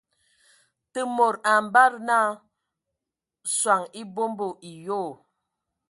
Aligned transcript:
Te 0.91 0.99
mod 1.15 1.35
a 1.41 1.51
ambada 1.59 1.97
nə 2.07 2.19
soŋ 3.59 3.81
e 3.99 4.01
abombo 4.07 4.47
e 4.69 4.71
yoo. 4.85 5.11